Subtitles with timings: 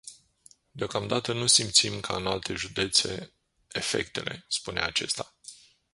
[0.71, 3.33] Deocamdată nu simțim ca în alte județe
[3.67, 5.35] efectele, spune acesta.